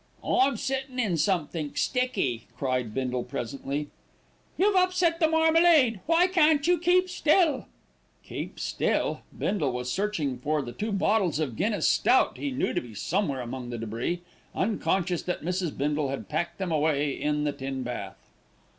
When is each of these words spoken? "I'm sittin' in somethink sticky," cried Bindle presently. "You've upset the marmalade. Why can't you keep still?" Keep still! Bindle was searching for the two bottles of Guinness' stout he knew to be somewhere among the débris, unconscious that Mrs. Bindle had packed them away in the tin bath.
"I'm 0.25 0.57
sittin' 0.57 0.97
in 0.99 1.15
somethink 1.15 1.77
sticky," 1.77 2.47
cried 2.57 2.91
Bindle 2.91 3.23
presently. 3.23 3.89
"You've 4.57 4.75
upset 4.75 5.19
the 5.19 5.27
marmalade. 5.27 5.99
Why 6.07 6.25
can't 6.25 6.65
you 6.65 6.79
keep 6.79 7.07
still?" 7.07 7.67
Keep 8.23 8.59
still! 8.59 9.21
Bindle 9.37 9.71
was 9.71 9.91
searching 9.91 10.39
for 10.39 10.63
the 10.63 10.71
two 10.71 10.91
bottles 10.91 11.37
of 11.37 11.55
Guinness' 11.55 11.87
stout 11.87 12.39
he 12.39 12.49
knew 12.49 12.73
to 12.73 12.81
be 12.81 12.95
somewhere 12.95 13.41
among 13.41 13.69
the 13.69 13.77
débris, 13.77 14.21
unconscious 14.55 15.21
that 15.21 15.43
Mrs. 15.43 15.77
Bindle 15.77 16.09
had 16.09 16.27
packed 16.29 16.57
them 16.57 16.71
away 16.71 17.11
in 17.11 17.43
the 17.43 17.53
tin 17.53 17.83
bath. 17.83 18.31